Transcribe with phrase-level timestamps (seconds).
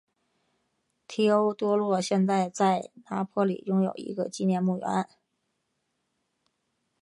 [1.07, 5.07] 提欧多洛现在在拿坡里拥有一个纪念墓园。